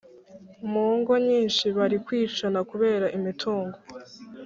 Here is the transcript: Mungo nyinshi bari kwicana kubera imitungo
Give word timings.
Mungo 0.71 1.13
nyinshi 1.27 1.65
bari 1.77 1.97
kwicana 2.05 2.59
kubera 2.71 3.05
imitungo 3.17 3.77